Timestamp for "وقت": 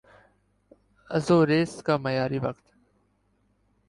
2.39-2.65